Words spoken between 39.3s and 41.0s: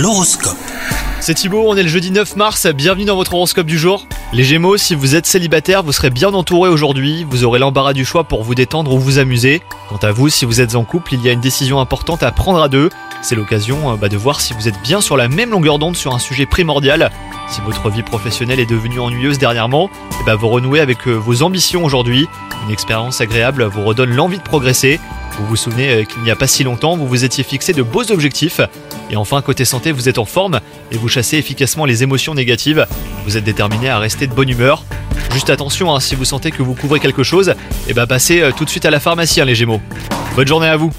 hein, les Gémeaux. Bonne journée à vous